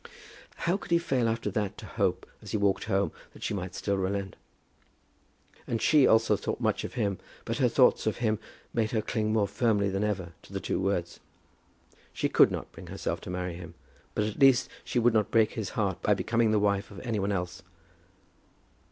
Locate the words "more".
9.31-9.47